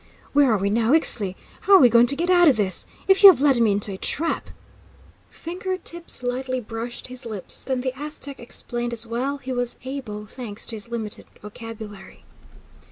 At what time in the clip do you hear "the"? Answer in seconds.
7.81-7.95